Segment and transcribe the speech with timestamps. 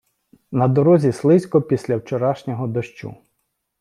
[0.51, 3.15] На дорозі слизько після вчорашнього дощу.